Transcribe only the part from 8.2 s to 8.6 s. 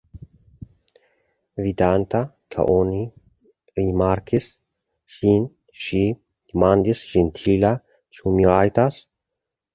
mi